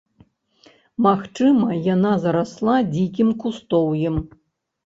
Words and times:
Магчыма, 1.07 1.69
яна 1.93 2.13
зарасла 2.25 2.75
дзікім 2.95 3.29
кустоўем. 3.45 4.15